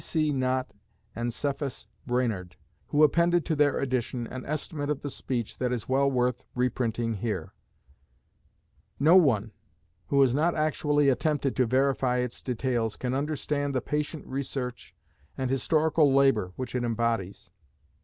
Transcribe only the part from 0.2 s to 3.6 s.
Nott and Cephas Brainard, who appended to